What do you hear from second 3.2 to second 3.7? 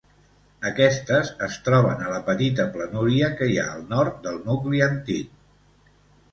que hi ha